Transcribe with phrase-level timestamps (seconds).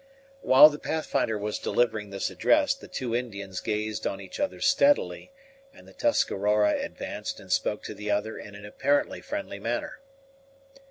[0.41, 5.31] While the Pathfinder was delivering this address, the two Indians gazed on each other steadily,
[5.75, 9.99] and the Tuscarora advanced and spoke to the other in an apparently friendly manner.